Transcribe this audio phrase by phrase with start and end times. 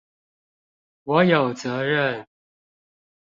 [1.03, 2.25] 我有責任